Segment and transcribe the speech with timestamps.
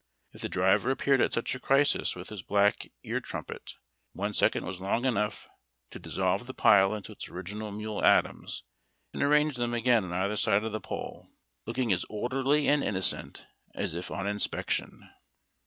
[0.33, 3.75] If the driver appeared at such a crisis with his black" ear trumpet,"
[4.13, 5.47] one second was long enough
[5.91, 8.63] to dis solve the pile into its original mule atoms,
[9.13, 11.27] and arrange them again on either side of the pole,
[11.67, 13.45] looking as orderly and inno cent
[13.75, 15.07] as if on inspection.